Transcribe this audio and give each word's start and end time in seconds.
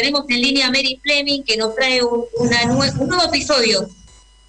tenemos 0.00 0.24
en 0.28 0.40
línea 0.40 0.66
Mary 0.68 0.98
Fleming, 1.02 1.42
que 1.42 1.56
nos 1.56 1.74
trae 1.74 2.02
un, 2.02 2.24
un 2.38 3.08
nuevo 3.08 3.24
episodio 3.24 3.86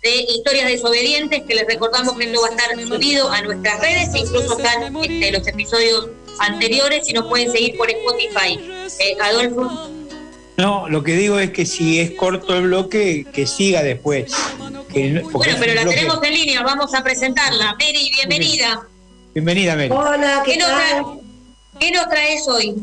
de 0.02 0.26
Historias 0.30 0.68
Desobedientes, 0.68 1.44
que 1.48 1.56
les 1.56 1.68
recordamos 1.68 2.18
que 2.18 2.28
no 2.28 2.42
va 2.42 2.48
a 2.48 2.52
estar 2.52 2.88
subido 2.88 3.30
a 3.30 3.42
nuestras 3.42 3.82
redes, 3.82 4.14
e 4.14 4.20
incluso 4.20 4.58
están 4.58 4.96
este, 4.96 5.32
los 5.32 5.48
episodios 5.48 6.08
anteriores 6.40 7.08
y 7.10 7.14
nos 7.14 7.28
pueden 7.28 7.52
seguir 7.52 7.78
por 7.78 7.90
Spotify. 7.90 8.60
Eh, 9.00 9.18
Adolfo. 9.22 9.92
No, 10.58 10.88
lo 10.88 11.04
que 11.04 11.16
digo 11.16 11.38
es 11.40 11.52
que 11.52 11.66
si 11.66 12.00
es 12.00 12.12
corto 12.12 12.56
el 12.56 12.64
bloque, 12.64 13.26
que 13.34 13.46
siga 13.46 13.84
después. 13.84 14.32
bueno, 14.54 14.86
pero 15.60 15.74
la 15.74 15.86
tenemos 15.86 16.24
en 16.24 16.34
línea, 16.34 16.64
vamos 16.64 16.94
a 16.94 17.04
presentarla. 17.04 17.76
Mary, 17.80 18.12
bienvenida. 18.16 18.88
Bienvenida, 19.34 19.76
Mary. 19.76 19.90
Hola, 19.92 20.44
¿qué, 20.46 20.58
tal? 20.58 21.20
¿Qué 21.80 21.92
nos 21.92 22.08
traes 22.10 22.48
hoy? 22.48 22.76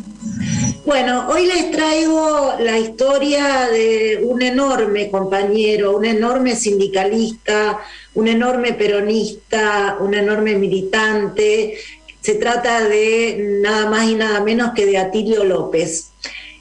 Bueno, 0.88 1.28
hoy 1.28 1.44
les 1.44 1.70
traigo 1.70 2.54
la 2.60 2.78
historia 2.78 3.68
de 3.68 4.20
un 4.22 4.40
enorme 4.40 5.10
compañero, 5.10 5.94
un 5.94 6.06
enorme 6.06 6.56
sindicalista, 6.56 7.78
un 8.14 8.26
enorme 8.26 8.72
peronista, 8.72 9.98
un 10.00 10.14
enorme 10.14 10.54
militante. 10.54 11.76
Se 12.22 12.36
trata 12.36 12.88
de 12.88 13.58
nada 13.60 13.90
más 13.90 14.08
y 14.08 14.14
nada 14.14 14.40
menos 14.40 14.72
que 14.74 14.86
de 14.86 14.96
Atilio 14.96 15.44
López. 15.44 16.08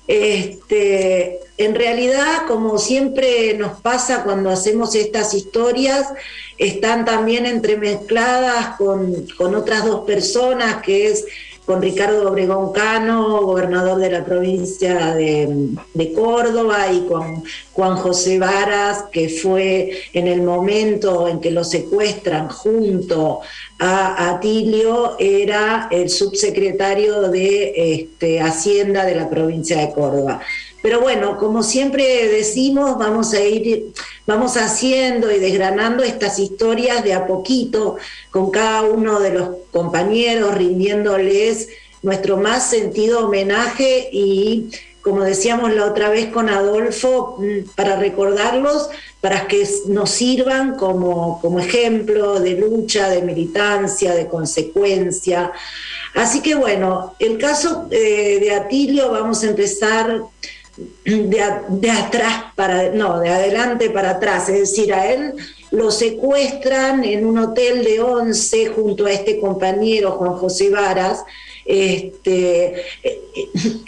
Este, 0.10 1.40
en 1.58 1.74
realidad, 1.74 2.48
como 2.50 2.80
siempre 2.80 3.54
nos 3.54 3.80
pasa 3.80 4.26
cuando 4.26 4.50
hacemos 4.50 4.94
estas 4.96 5.34
historias, 5.36 6.06
están 6.58 7.06
también 7.06 7.46
entremezcladas 7.46 8.76
con, 8.76 9.26
con 9.38 9.56
otras 9.56 9.86
dos 9.86 10.06
personas, 10.06 10.82
que 10.84 11.12
es 11.12 11.24
con 11.68 11.82
Ricardo 11.82 12.32
Obregón 12.32 12.72
Cano, 12.72 13.42
gobernador 13.42 14.00
de 14.00 14.10
la 14.10 14.24
provincia 14.24 15.14
de, 15.14 16.14
Córdoba, 16.16 16.90
y 16.94 17.02
con 17.02 17.44
Juan 17.74 17.98
José 17.98 18.40
Varas, 18.40 19.04
que 19.12 19.28
fue 19.28 19.92
en 20.14 20.28
el 20.28 20.44
momento 20.44 21.28
en 21.28 21.42
que 21.42 21.52
lo 21.52 21.66
secuestran 21.66 22.48
junto 22.48 23.42
a 23.80 24.30
Atilio, 24.30 25.18
era 25.20 25.90
el 25.92 26.10
subsecretario 26.10 27.24
de 27.24 27.74
este, 27.76 28.40
Hacienda 28.40 29.04
de 29.04 29.16
la 29.16 29.30
provincia 29.30 29.82
de 29.82 29.92
Córdoba. 29.92 30.40
Pero 30.82 31.02
bueno, 31.02 31.38
como 31.38 31.64
siempre 31.64 32.28
decimos, 32.28 32.98
vamos 32.98 33.34
a 33.34 33.42
ir, 33.42 33.94
vamos 34.26 34.58
haciendo 34.58 35.32
y 35.32 35.40
desgranando 35.40 36.04
estas 36.04 36.40
historias 36.40 37.04
de 37.04 37.14
a 37.14 37.26
poquito 37.26 37.98
con 38.32 38.52
cada 38.52 38.84
uno 38.84 39.20
de 39.20 39.34
los 39.34 39.50
compañeros, 39.72 40.56
rindiéndoles 40.56 41.70
nuestro 42.04 42.38
más 42.38 42.70
sentido 42.70 43.26
homenaje 43.26 44.10
y, 44.12 44.70
como 45.02 45.24
decíamos 45.24 45.74
la 45.74 45.86
otra 45.86 46.10
vez 46.10 46.28
con 46.28 46.48
Adolfo, 46.48 47.38
mm, 47.40 47.70
para 47.76 47.96
recordarlos, 47.96 48.90
para 49.20 49.48
que 49.48 49.68
nos 49.88 50.12
sirvan 50.12 50.76
como, 50.76 51.42
como 51.42 51.60
ejemplo 51.60 52.40
de 52.40 52.52
lucha, 52.52 53.10
de 53.10 53.24
militancia, 53.24 54.14
de 54.14 54.28
consecuencia. 54.28 55.52
Así 56.14 56.42
que 56.42 56.56
bueno, 56.56 57.16
el 57.20 57.38
caso 57.38 57.88
eh, 57.90 58.38
de 58.40 58.52
Atilio 58.52 59.12
vamos 59.12 59.44
a 59.44 59.48
empezar 59.48 60.22
de, 61.06 61.92
atrás 61.92 62.46
para, 62.56 62.92
no, 62.92 63.20
de 63.20 63.30
adelante 63.30 63.90
para 63.90 64.12
atrás, 64.12 64.48
es 64.50 64.60
decir, 64.60 64.94
a 64.94 65.12
él 65.12 65.34
lo 65.72 65.90
secuestran 65.92 67.04
en 67.04 67.26
un 67.26 67.40
hotel 67.40 67.84
de 67.84 68.00
once 68.00 68.68
junto 68.68 69.06
a 69.06 69.12
este 69.12 69.38
compañero 69.40 70.12
Juan 70.12 70.34
José 70.34 70.70
Varas. 70.70 71.26
Este, 71.66 72.76
eh, 73.04 73.22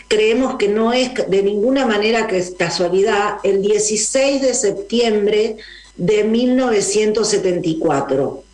creemos 0.09 0.55
que 0.55 0.67
no 0.67 0.91
es 0.91 1.11
de 1.29 1.43
ninguna 1.43 1.85
manera 1.85 2.27
que 2.27 2.37
es 2.37 2.51
casualidad, 2.51 3.37
el 3.43 3.61
16 3.61 4.41
de 4.41 4.53
septiembre 4.53 5.55
de 5.95 6.25
1974. 6.25 8.48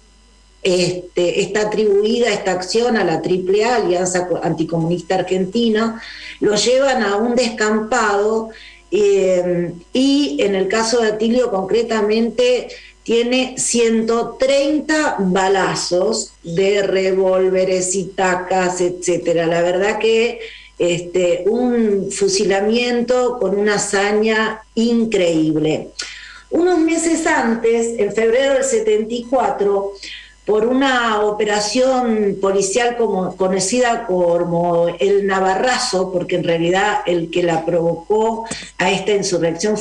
Este, 0.66 1.42
está 1.42 1.68
atribuida 1.68 2.34
esta 2.34 2.54
acción 2.54 2.98
a 2.98 3.04
la 3.04 3.22
AAA, 3.22 3.76
Alianza 3.76 4.28
Anticomunista 4.42 5.14
Argentina, 5.14 6.02
lo 6.40 6.56
llevan 6.56 7.04
a 7.04 7.18
un 7.18 7.36
descampado 7.36 8.50
eh, 8.90 9.74
y 9.94 10.38
en 10.40 10.56
el 10.56 10.68
caso 10.68 11.02
de 11.02 11.10
Atilio 11.10 11.52
concretamente 11.52 12.70
tiene 13.04 13.60
130 13.60 15.18
balazos 15.20 16.34
de 16.42 16.82
revólveres 16.82 17.94
y 17.94 18.06
tacas, 18.06 18.82
etcétera. 18.82 19.46
La 19.46 19.62
verdad 19.62 20.00
que 20.00 20.40
este, 20.80 21.44
un 21.46 22.12
fusilamiento 22.12 23.38
con 23.40 23.56
una 23.56 23.76
hazaña 23.76 24.64
increíble. 24.74 25.90
Unos 26.50 26.80
meses 26.80 27.28
antes, 27.28 28.00
en 28.00 28.12
febrero 28.14 28.54
del 28.54 28.64
74, 28.64 29.94
por 30.46 30.68
una 30.68 31.22
operación 31.22 32.38
policial 32.40 32.96
conocida 32.98 34.06
como 34.06 34.88
el 35.00 35.26
Navarrazo, 35.26 36.12
porque 36.12 36.36
en 36.36 36.44
realidad 36.44 37.00
el 37.06 37.32
que 37.32 37.44
la 37.44 37.66
provocó 37.66 38.46
a 38.78 38.92
esta 38.92 39.12
insurrección 39.12 39.76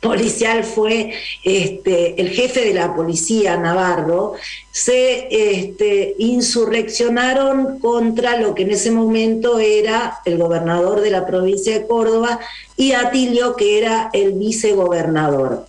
policial 0.00 0.62
fue 0.62 1.14
este, 1.42 2.20
el 2.20 2.30
jefe 2.30 2.64
de 2.64 2.74
la 2.74 2.94
policía 2.94 3.56
Navarro, 3.56 4.34
se 4.70 5.26
este, 5.30 6.14
insurreccionaron 6.18 7.80
contra 7.80 8.38
lo 8.38 8.54
que 8.54 8.62
en 8.62 8.72
ese 8.72 8.90
momento 8.90 9.58
era 9.58 10.20
el 10.24 10.38
gobernador 10.38 11.00
de 11.00 11.10
la 11.10 11.26
provincia 11.26 11.76
de 11.76 11.86
Córdoba 11.86 12.38
y 12.76 12.92
Atilio, 12.92 13.56
que 13.56 13.78
era 13.78 14.10
el 14.12 14.34
vicegobernador. 14.34 15.66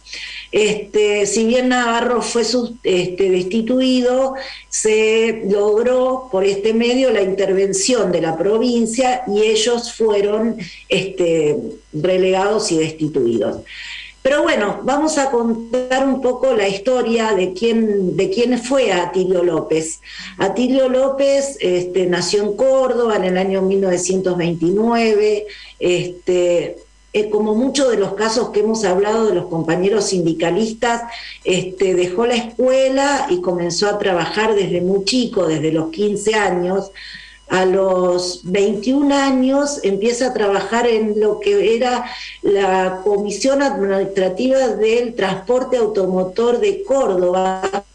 Este, 0.51 1.25
si 1.25 1.45
bien 1.45 1.69
Navarro 1.69 2.21
fue 2.21 2.43
este, 2.83 3.29
destituido, 3.29 4.35
se 4.69 5.43
logró 5.49 6.29
por 6.31 6.45
este 6.45 6.73
medio 6.73 7.11
la 7.11 7.21
intervención 7.21 8.11
de 8.11 8.21
la 8.21 8.37
provincia 8.37 9.23
y 9.27 9.41
ellos 9.41 9.93
fueron 9.93 10.57
este, 10.89 11.57
relegados 11.93 12.71
y 12.71 12.77
destituidos. 12.77 13.57
Pero 14.27 14.43
bueno, 14.43 14.81
vamos 14.83 15.17
a 15.17 15.31
contar 15.31 16.05
un 16.05 16.19
poco 16.21 16.53
la 16.53 16.67
historia 16.67 17.31
de 17.31 17.53
quién, 17.53 18.17
de 18.17 18.29
quién 18.29 18.61
fue 18.61 18.91
Atilio 18.91 19.41
López. 19.41 20.01
Atilio 20.37 20.89
López 20.89 21.57
este, 21.61 22.07
nació 22.07 22.43
en 22.43 22.57
Córdoba 22.57 23.15
en 23.15 23.23
el 23.23 23.37
año 23.37 23.61
1929, 23.61 25.47
este, 25.79 26.75
como 27.25 27.55
muchos 27.55 27.89
de 27.89 27.97
los 27.97 28.13
casos 28.13 28.49
que 28.49 28.61
hemos 28.61 28.85
hablado 28.85 29.27
de 29.27 29.35
los 29.35 29.47
compañeros 29.47 30.05
sindicalistas, 30.05 31.03
este, 31.43 31.93
dejó 31.93 32.25
la 32.25 32.35
escuela 32.35 33.27
y 33.29 33.41
comenzó 33.41 33.89
a 33.89 33.99
trabajar 33.99 34.55
desde 34.55 34.81
muy 34.81 35.03
chico, 35.03 35.47
desde 35.47 35.71
los 35.71 35.89
15 35.89 36.35
años. 36.35 36.91
A 37.49 37.65
los 37.65 38.41
21 38.43 39.15
años 39.15 39.79
empieza 39.83 40.27
a 40.27 40.33
trabajar 40.33 40.85
en 40.85 41.19
lo 41.19 41.39
que 41.39 41.75
era 41.75 42.05
la 42.41 43.01
Comisión 43.03 43.61
Administrativa 43.61 44.67
del 44.67 45.13
Transporte 45.15 45.77
Automotor 45.77 46.59
de 46.59 46.83
Córdoba, 46.83 47.85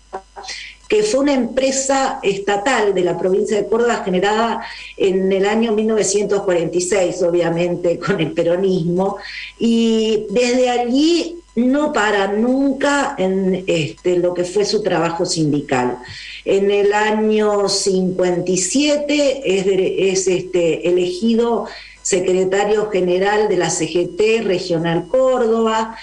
que 0.93 1.03
fue 1.03 1.21
una 1.21 1.33
empresa 1.33 2.21
estatal 2.23 2.93
de 2.93 3.01
la 3.01 3.17
provincia 3.17 3.57
de 3.57 3.67
Córdoba 3.67 4.03
generada 4.05 4.61
en 4.99 5.33
el 5.33 5.47
año 5.47 5.73
1946, 5.73 7.23
obviamente, 7.23 7.99
con 7.99 8.21
el 8.21 8.33
peronismo, 8.33 9.17
y 9.59 10.27
desde 10.29 10.69
allí 10.69 11.39
no 11.57 11.95
para 11.95 12.27
nunca 12.27 13.15
en 13.17 13.65
este, 13.67 14.19
lo 14.19 14.35
que 14.35 14.45
fue 14.45 14.67
su 14.67 14.83
trabajo 14.83 15.25
sindical. 15.25 15.97
En 16.45 16.71
el 16.71 16.93
año 16.93 17.71
57 17.71 19.41
es, 19.47 19.67
es 19.67 20.29
este, 20.29 20.91
elegido 20.91 21.69
secretario 22.03 22.91
general 22.91 23.49
de 23.49 23.57
la 23.57 23.71
CGT 23.71 24.45
Regional 24.45 25.07
Córdoba, 25.09 25.97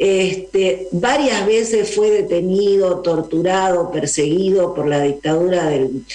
este, 0.00 0.88
varias 0.92 1.44
veces 1.44 1.94
fue 1.94 2.10
detenido, 2.10 3.00
torturado, 3.00 3.90
perseguido 3.90 4.72
por 4.72 4.88
la 4.88 5.02
dictadura 5.02 5.66
del, 5.66 6.06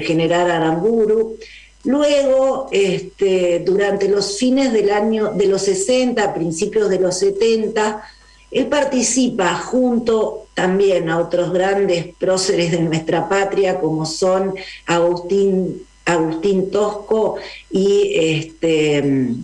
general 0.00 0.50
Aramburu. 0.50 1.36
Luego, 1.84 2.68
este, 2.72 3.58
durante 3.58 4.08
los 4.08 4.38
fines 4.38 4.72
del 4.72 4.90
año 4.90 5.32
de 5.34 5.46
los 5.46 5.60
60, 5.60 6.32
principios 6.32 6.88
de 6.88 6.98
los 6.98 7.18
70, 7.18 8.02
él 8.50 8.66
participa 8.68 9.54
junto 9.56 10.46
también 10.54 11.10
a 11.10 11.18
otros 11.18 11.52
grandes 11.52 12.14
próceres 12.18 12.70
de 12.70 12.80
nuestra 12.80 13.28
patria, 13.28 13.78
como 13.78 14.06
son 14.06 14.54
Agustín, 14.86 15.82
Agustín 16.06 16.70
Tosco 16.70 17.36
y 17.70 18.10
este, 18.14 19.34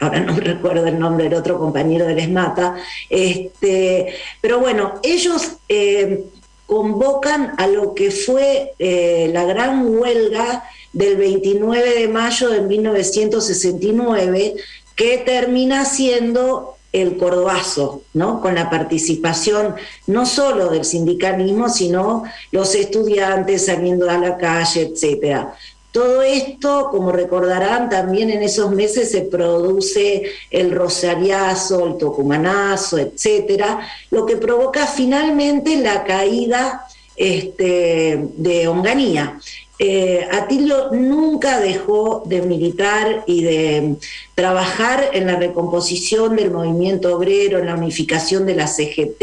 ahora 0.00 0.20
no 0.20 0.36
recuerdo 0.36 0.86
el 0.86 0.98
nombre 0.98 1.24
del 1.24 1.34
otro 1.34 1.58
compañero 1.58 2.06
de 2.06 2.20
Esmata, 2.20 2.76
este, 3.08 4.14
pero 4.40 4.60
bueno, 4.60 4.94
ellos 5.02 5.56
eh, 5.68 6.24
convocan 6.66 7.54
a 7.56 7.66
lo 7.66 7.94
que 7.94 8.10
fue 8.10 8.74
eh, 8.78 9.30
la 9.32 9.44
gran 9.44 9.86
huelga 9.86 10.64
del 10.92 11.16
29 11.16 12.00
de 12.00 12.08
mayo 12.08 12.50
de 12.50 12.60
1969, 12.62 14.54
que 14.94 15.18
termina 15.18 15.84
siendo 15.84 16.76
el 16.92 17.16
cordobazo, 17.16 18.02
¿no? 18.14 18.40
Con 18.40 18.54
la 18.54 18.70
participación 18.70 19.74
no 20.06 20.26
solo 20.26 20.70
del 20.70 20.84
sindicalismo, 20.84 21.68
sino 21.68 22.24
los 22.50 22.74
estudiantes 22.74 23.66
saliendo 23.66 24.10
a 24.10 24.18
la 24.18 24.36
calle, 24.38 24.90
etcétera. 24.92 25.54
Todo 25.90 26.22
esto, 26.22 26.88
como 26.90 27.12
recordarán, 27.12 27.88
también 27.88 28.30
en 28.30 28.42
esos 28.42 28.70
meses 28.70 29.10
se 29.10 29.22
produce 29.22 30.24
el 30.50 30.70
rosariazo, 30.70 31.86
el 31.86 31.96
tucumanazo, 31.96 32.98
etcétera, 32.98 33.80
lo 34.10 34.26
que 34.26 34.36
provoca 34.36 34.86
finalmente 34.86 35.76
la 35.76 36.04
caída 36.04 36.86
este, 37.16 38.18
de 38.36 38.68
Onganía. 38.68 39.38
Eh, 39.80 40.26
Atilio 40.32 40.90
nunca 40.90 41.60
dejó 41.60 42.22
de 42.26 42.42
militar 42.42 43.22
y 43.26 43.42
de 43.44 43.94
trabajar 44.34 45.10
en 45.12 45.26
la 45.26 45.36
recomposición 45.36 46.36
del 46.36 46.50
movimiento 46.50 47.16
obrero, 47.16 47.58
en 47.58 47.66
la 47.66 47.76
unificación 47.76 48.44
de 48.44 48.56
la 48.56 48.66
CGT, 48.66 49.22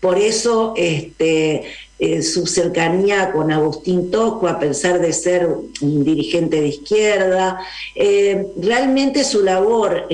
por 0.00 0.18
eso 0.18 0.72
este, 0.76 1.64
eh, 1.98 2.22
su 2.22 2.46
cercanía 2.46 3.32
con 3.32 3.50
Agustín 3.50 4.10
Tosco, 4.10 4.48
a 4.48 4.58
pesar 4.58 5.00
de 5.00 5.12
ser 5.12 5.48
un 5.80 6.04
dirigente 6.04 6.60
de 6.60 6.68
izquierda, 6.68 7.58
eh, 7.94 8.48
realmente 8.56 9.24
su 9.24 9.42
labor 9.42 10.06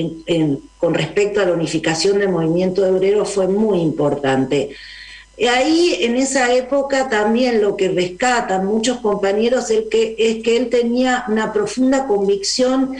con 0.77 0.93
respecto 0.93 1.41
a 1.41 1.45
la 1.45 1.53
unificación 1.53 2.19
del 2.19 2.29
movimiento 2.29 2.87
obrero 2.87 3.25
fue 3.25 3.47
muy 3.47 3.79
importante. 3.81 4.69
Ahí, 5.49 5.97
en 6.01 6.15
esa 6.15 6.53
época, 6.53 7.09
también 7.09 7.61
lo 7.61 7.75
que 7.75 7.89
rescatan 7.89 8.65
muchos 8.65 8.99
compañeros 8.99 9.69
es 9.71 9.85
que, 9.89 10.15
es 10.17 10.43
que 10.43 10.57
él 10.57 10.69
tenía 10.69 11.25
una 11.27 11.51
profunda 11.51 12.05
convicción 12.05 12.95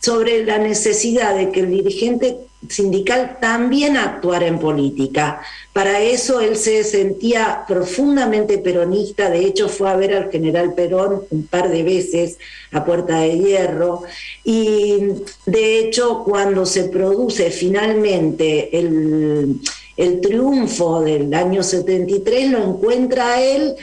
sobre 0.00 0.44
la 0.44 0.58
necesidad 0.58 1.34
de 1.36 1.50
que 1.50 1.60
el 1.60 1.70
dirigente 1.70 2.36
sindical 2.68 3.38
también 3.40 3.96
actuara 3.96 4.46
en 4.46 4.58
política. 4.58 5.40
Para 5.72 6.00
eso 6.00 6.40
él 6.40 6.56
se 6.56 6.84
sentía 6.84 7.64
profundamente 7.68 8.58
peronista, 8.58 9.30
de 9.30 9.46
hecho 9.46 9.68
fue 9.68 9.90
a 9.90 9.96
ver 9.96 10.14
al 10.14 10.30
general 10.30 10.74
Perón 10.74 11.22
un 11.30 11.46
par 11.46 11.68
de 11.68 11.82
veces 11.82 12.38
a 12.72 12.84
Puerta 12.84 13.20
de 13.20 13.38
Hierro 13.38 14.02
y 14.44 14.98
de 15.46 15.78
hecho 15.80 16.22
cuando 16.24 16.66
se 16.66 16.84
produce 16.84 17.50
finalmente 17.50 18.76
el 18.78 19.60
el 19.96 20.20
triunfo 20.20 21.00
del 21.00 21.32
año 21.32 21.62
73 21.62 22.50
lo 22.50 22.58
encuentra 22.62 23.40
él 23.40 23.74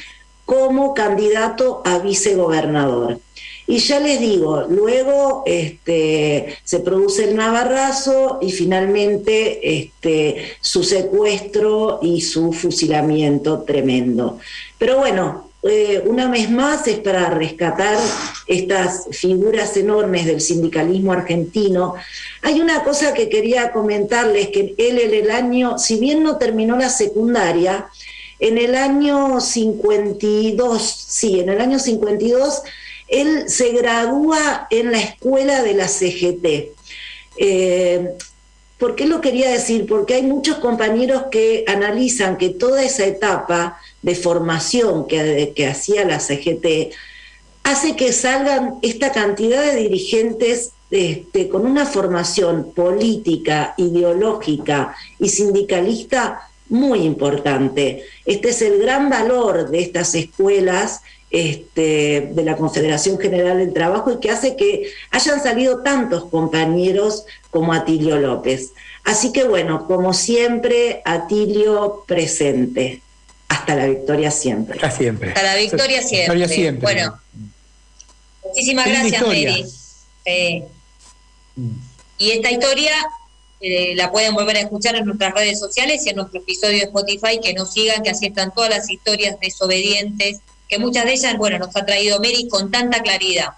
como 0.45 0.93
candidato 0.93 1.81
a 1.85 1.99
vicegobernador. 1.99 3.19
Y 3.65 3.77
ya 3.77 3.99
les 3.99 4.19
digo, 4.19 4.65
luego 4.69 5.43
este, 5.45 6.57
se 6.63 6.79
produce 6.79 7.25
el 7.25 7.35
Navarrazo 7.35 8.39
y 8.41 8.51
finalmente 8.51 9.77
este, 9.77 10.55
su 10.59 10.83
secuestro 10.83 11.99
y 12.01 12.21
su 12.21 12.51
fusilamiento 12.51 13.61
tremendo. 13.61 14.39
Pero 14.77 14.97
bueno, 14.97 15.49
eh, 15.65 16.03
una 16.05 16.29
vez 16.29 16.51
más 16.51 16.85
es 16.87 16.99
para 16.99 17.29
rescatar 17.29 17.97
estas 18.47 19.07
figuras 19.11 19.77
enormes 19.77 20.25
del 20.25 20.41
sindicalismo 20.41 21.13
argentino. 21.13 21.95
Hay 22.41 22.59
una 22.59 22.83
cosa 22.83 23.13
que 23.13 23.29
quería 23.29 23.71
comentarles, 23.71 24.49
que 24.49 24.75
él 24.77 24.99
en 24.99 25.13
el 25.13 25.31
año, 25.31 25.77
si 25.77 25.99
bien 26.01 26.21
no 26.21 26.37
terminó 26.37 26.75
la 26.75 26.89
secundaria, 26.89 27.87
en 28.39 28.57
el 28.57 28.75
año 28.75 29.39
52, 29.39 31.05
sí, 31.07 31.39
en 31.39 31.47
el 31.47 31.61
año 31.61 31.79
52, 31.79 32.61
él 33.13 33.47
se 33.47 33.69
gradúa 33.69 34.67
en 34.71 34.91
la 34.91 34.99
escuela 34.99 35.61
de 35.61 35.73
la 35.75 35.87
CGT. 35.87 36.45
Eh, 37.37 38.09
¿Por 38.79 38.95
qué 38.95 39.05
lo 39.05 39.21
quería 39.21 39.51
decir? 39.51 39.85
Porque 39.85 40.15
hay 40.15 40.23
muchos 40.23 40.57
compañeros 40.57 41.25
que 41.31 41.63
analizan 41.67 42.37
que 42.37 42.49
toda 42.49 42.83
esa 42.83 43.05
etapa 43.05 43.79
de 44.01 44.15
formación 44.15 45.07
que, 45.07 45.67
hacía 45.69 46.05
la 46.05 46.19
CGT 46.19 46.91
hace 47.63 47.95
que 47.95 48.11
salgan 48.11 48.75
esta 48.81 49.11
cantidad 49.11 49.61
de 49.61 49.75
dirigentes 49.75 50.71
este, 50.89 51.49
con 51.49 51.65
una 51.65 51.85
formación 51.85 52.73
política, 52.73 53.75
ideológica 53.77 54.95
y 55.19 55.29
sindicalista 55.29 56.49
muy 56.67 57.01
importante. 57.01 58.03
Este 58.25 58.49
es 58.49 58.61
el 58.63 58.79
gran 58.79 59.09
valor 59.09 59.69
de 59.69 59.81
estas 59.81 60.15
escuelas 60.15 61.01
este, 61.33 62.29
de 62.31 62.43
la 62.43 62.55
Confederación 62.55 63.17
General 63.19 63.57
del 63.57 63.73
Trabajo 63.73 64.11
y 64.11 64.19
que 64.19 64.29
hace 64.29 64.55
que 64.55 64.93
hayan 65.09 65.41
salido 65.41 65.81
tantos 65.81 66.25
compañeros 66.25 67.25
como 67.49 67.73
Atilio 67.73 68.17
López. 68.17 68.69
Así 69.03 69.33
que 69.33 69.43
bueno, 69.43 69.87
como 69.87 70.13
siempre, 70.13 71.01
Atilio 71.03 72.03
presente. 72.07 73.01
Hasta 73.47 73.75
la 73.75 73.87
victoria 73.87 74.29
siempre. 74.29 74.75
Hasta 74.75 74.91
siempre. 74.91 75.29
Hasta 75.29 75.41
la 75.41 75.55
victoria 75.55 76.03
siempre. 76.03 76.75
Bueno, 76.79 77.19
muchísimas 78.45 78.87
gracias, 78.87 79.21
Mary. 79.23 79.65
Eh, 80.25 80.63
y 82.19 82.31
esta 82.31 82.51
historia 82.51 82.93
eh, 83.59 83.95
la 83.95 84.11
pueden 84.11 84.35
volver 84.35 84.57
a 84.57 84.59
escuchar 84.59 84.95
en 84.95 85.05
nuestras 85.05 85.33
redes 85.33 85.59
sociales 85.59 86.05
y 86.05 86.09
en 86.09 86.17
nuestro 86.17 86.39
episodio 86.39 86.77
de 86.77 86.83
Spotify, 86.83 87.39
que 87.41 87.53
nos 87.55 87.73
sigan, 87.73 88.03
que 88.03 88.11
así 88.11 88.27
están 88.27 88.53
todas 88.53 88.69
las 88.69 88.87
historias 88.87 89.39
desobedientes 89.39 90.39
que 90.73 90.79
muchas 90.79 91.05
de 91.05 91.13
ellas, 91.13 91.37
bueno, 91.37 91.59
nos 91.59 91.75
ha 91.75 91.85
traído 91.85 92.17
Mary 92.19 92.47
con 92.49 92.71
tanta 92.71 93.01
claridad. 93.01 93.49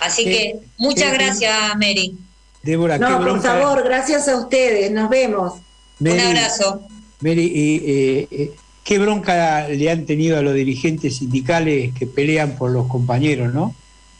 Así 0.00 0.24
que 0.24 0.56
muchas 0.78 1.12
gracias, 1.12 1.52
Mary. 1.76 2.16
Débora, 2.62 2.98
no, 2.98 3.18
por 3.18 3.42
favor, 3.42 3.82
gracias 3.84 4.28
a 4.28 4.36
ustedes, 4.36 4.90
nos 4.90 5.10
vemos. 5.10 5.54
Un 6.00 6.20
abrazo. 6.20 6.82
Mary, 7.20 7.52
eh, 7.54 8.28
eh, 8.30 8.52
qué 8.84 8.98
bronca 8.98 9.68
le 9.68 9.90
han 9.90 10.06
tenido 10.06 10.38
a 10.38 10.42
los 10.42 10.54
dirigentes 10.54 11.16
sindicales 11.16 11.92
que 11.94 12.06
pelean 12.06 12.56
por 12.56 12.70
los 12.70 12.86
compañeros, 12.86 13.52
¿no? 13.52 13.74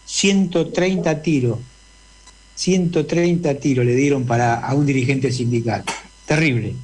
130 0.06 1.22
tiros, 1.22 1.58
130 2.56 3.54
tiros 3.54 3.84
le 3.84 3.94
dieron 3.94 4.24
para 4.24 4.54
a 4.54 4.74
un 4.74 4.86
dirigente 4.86 5.32
sindical. 5.32 5.84
Terrible. 6.26 6.74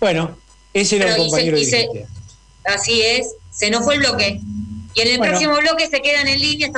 Bueno, 0.00 0.36
ese 0.72 0.96
era 0.96 1.14
el 1.14 1.16
compañero 1.16 1.56
dirigente. 1.56 2.06
así 2.64 3.00
es, 3.02 3.28
se 3.50 3.70
nos 3.70 3.84
fue 3.84 3.94
el 3.94 4.00
bloque. 4.00 4.40
Y 4.94 5.00
en 5.00 5.08
el 5.08 5.18
próximo 5.20 5.56
bloque 5.56 5.88
se 5.88 6.00
quedan 6.00 6.28
en 6.28 6.40
línea. 6.40 6.70